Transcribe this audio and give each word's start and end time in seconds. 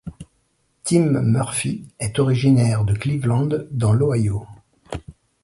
Tim 0.83 1.21
Murphy 1.21 1.83
est 1.99 2.17
originaire 2.17 2.85
de 2.85 2.95
Cleveland 2.95 3.67
dans 3.69 3.93
l'Ohio. 3.93 4.47